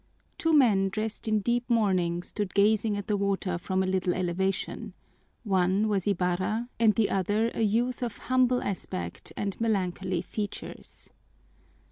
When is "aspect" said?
8.63-9.31